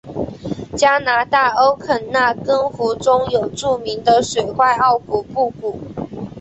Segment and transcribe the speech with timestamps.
[0.75, 5.79] 加拿大欧肯纳根湖中有著名的水怪奥古布古。